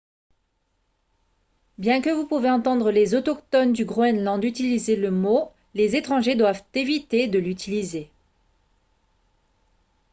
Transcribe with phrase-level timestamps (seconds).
[1.77, 6.63] bien que vous pouvez entendre les autochtones du groenland utiliser le mot les étrangers doivent
[6.73, 8.09] éviter de l'utiliser